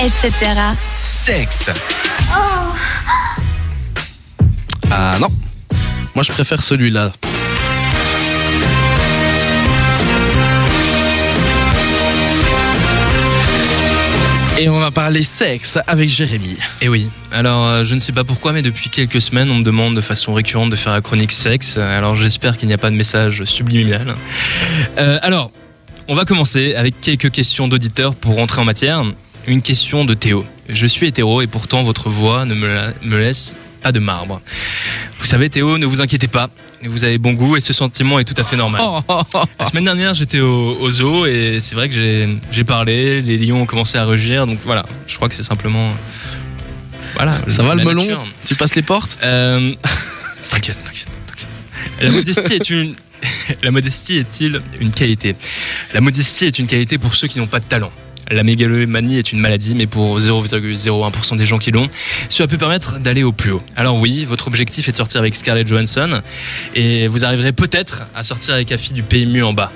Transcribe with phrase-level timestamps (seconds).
[0.00, 0.32] etc.
[1.04, 1.70] Sexe.
[4.90, 5.28] Ah non.
[6.14, 7.12] Moi, je préfère celui-là.
[14.56, 16.52] Et on va parler sexe avec Jérémy.
[16.52, 19.56] Et Eh oui, alors euh, je ne sais pas pourquoi, mais depuis quelques semaines, on
[19.56, 21.76] me demande de façon récurrente de faire la chronique sexe.
[21.76, 24.14] Alors j'espère qu'il n'y a pas de message subliminal.
[24.96, 25.50] Euh, alors,
[26.06, 29.02] on va commencer avec quelques questions d'auditeurs pour rentrer en matière.
[29.46, 30.46] Une question de Théo.
[30.68, 34.40] Je suis hétéro et pourtant votre voix ne me, la- me laisse pas de marbre.
[35.18, 36.48] Vous savez Théo, ne vous inquiétez pas.
[36.86, 38.80] Vous avez bon goût et ce sentiment est tout à fait normal.
[39.58, 41.94] La semaine dernière, j'étais au, au zoo et c'est vrai que
[42.52, 45.90] j'ai parlé, les lions ont commencé à rugir, donc voilà, je crois que c'est simplement.
[47.14, 47.38] Voilà.
[47.48, 48.24] Ça va le melon nature.
[48.46, 49.72] Tu passes les portes Euh,
[50.42, 51.48] T'inquiète, t'inquiète, t'inquiète.
[52.02, 52.94] La modestie est une.
[53.62, 55.34] La modestie est-il une qualité?
[55.94, 57.90] La modestie est une qualité pour ceux qui n'ont pas de talent.
[58.30, 61.88] La mégalomanie est une maladie, mais pour 0,01% des gens qui l'ont,
[62.28, 63.62] cela peut permettre d'aller au plus haut.
[63.76, 66.20] Alors oui, votre objectif est de sortir avec Scarlett Johansson,
[66.74, 69.72] et vous arriverez peut-être à sortir avec la fille du PMU en bas.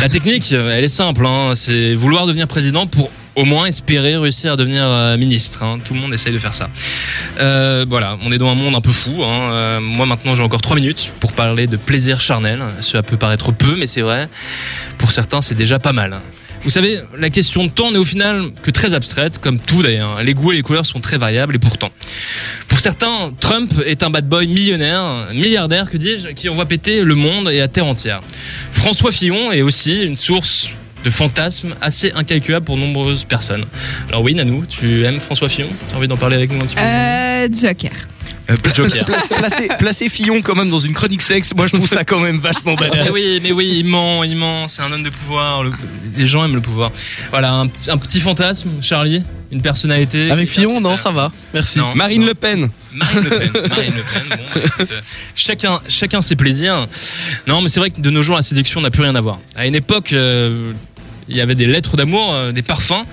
[0.00, 4.52] La technique, elle est simple, hein, c'est vouloir devenir président pour au moins espérer réussir
[4.52, 5.62] à devenir euh, ministre.
[5.62, 5.78] hein.
[5.84, 6.68] Tout le monde essaye de faire ça.
[7.38, 9.22] Euh, voilà, on est dans un monde un peu fou.
[9.22, 9.52] hein.
[9.52, 12.60] Euh, moi maintenant j'ai encore 3 minutes pour parler de plaisir charnel.
[12.80, 14.28] Cela peut paraître peu, mais c'est vrai.
[14.98, 16.18] Pour certains, c'est déjà pas mal.
[16.62, 20.22] Vous savez, la question de temps n'est au final que très abstraite, comme tout d'ailleurs.
[20.22, 21.90] Les goûts et les couleurs sont très variables et pourtant.
[22.68, 27.14] Pour certains, Trump est un bad boy millionnaire, milliardaire, que dis-je, qui envoie péter le
[27.14, 28.20] monde et la terre entière.
[28.72, 30.68] François Fillon est aussi une source
[31.02, 33.64] de fantasmes assez incalculable pour nombreuses personnes.
[34.08, 35.68] Alors oui, Nanou, tu aimes François Fillon?
[35.88, 36.80] Tu as envie d'en parler avec nous un petit peu?
[36.82, 37.92] Euh, Joker.
[38.50, 39.04] Euh, Joker.
[39.28, 42.38] Placer, placer Fillon quand même dans une chronique sexe, moi je trouve ça quand même
[42.38, 43.04] vachement badass.
[43.06, 44.66] Mais oui, mais oui, il ment, il ment.
[44.68, 45.62] C'est un homme de pouvoir.
[45.62, 45.72] le-
[46.16, 46.90] les gens aiment le pouvoir.
[47.30, 50.30] Voilà, un, petit- un petit fantasme, Charlie, une personnalité.
[50.30, 51.30] Avec Fillon, non, ça va.
[51.54, 51.78] Merci.
[51.78, 51.94] Non.
[51.94, 52.68] Marine Le Pen.
[52.92, 53.50] Marine Le Pen.
[53.68, 54.38] Marine Le Pen.
[54.54, 55.00] Bon, écoute, euh,
[55.36, 56.86] chacun, chacun ses plaisirs.
[57.46, 59.38] Non, mais c'est vrai que de nos jours, la séduction n'a plus rien à voir.
[59.54, 60.72] À une époque, euh,
[61.28, 63.04] il y avait des lettres d'amour, euh, des parfums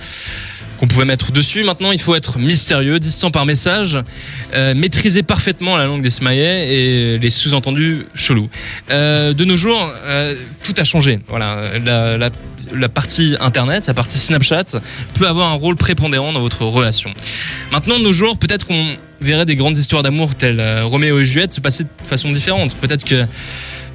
[0.80, 1.64] qu'on pouvait mettre dessus.
[1.64, 3.98] Maintenant, il faut être mystérieux, distant par message,
[4.54, 8.50] euh, maîtriser parfaitement la langue des smileys et les sous-entendus chelous.
[8.90, 11.20] Euh, de nos jours, euh, tout a changé.
[11.28, 12.30] Voilà, la, la-
[12.76, 14.66] la partie internet, la partie Snapchat
[15.14, 17.14] peut avoir un rôle prépondérant dans votre relation.
[17.72, 18.88] Maintenant, de nos jours, peut-être qu'on
[19.22, 22.76] verrait des grandes histoires d'amour telles euh, Roméo et Juliette se passer de façon différente.
[22.76, 23.24] Peut-être que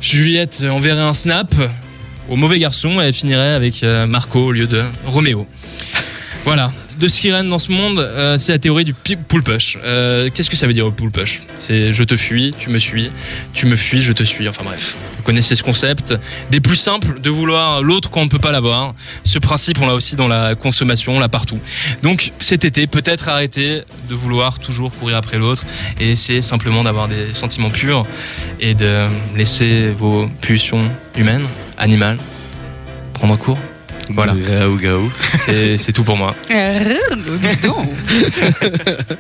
[0.01, 1.55] Juliette enverrait un snap
[2.31, 5.47] au mauvais garçon et finirait avec euh, Marco au lieu de Roméo.
[6.45, 6.73] Voilà.
[6.99, 9.79] De ce qui règne dans ce monde, euh, c'est la théorie du pull push.
[9.85, 11.43] Euh, Qu'est-ce que ça veut dire pull push?
[11.59, 13.11] C'est je te fuis, tu me suis,
[13.55, 14.49] tu me fuis, je te suis.
[14.49, 16.15] Enfin bref, vous connaissez ce concept.
[16.51, 18.95] Des plus simples de vouloir l'autre quand on ne peut pas l'avoir.
[19.25, 21.61] Ce principe, on l'a aussi dans la consommation, on l'a partout.
[22.03, 25.65] Donc cet été, peut-être arrêter de vouloir toujours courir après l'autre
[26.01, 28.05] et essayer simplement d'avoir des sentiments purs
[28.61, 31.47] et de laisser vos pulsions humaines,
[31.79, 32.19] animales,
[33.15, 33.59] prendre cours.
[34.11, 35.13] Voilà, Graou, graou.
[35.37, 36.35] c'est c'est tout pour moi.
[36.51, 36.97] Euh.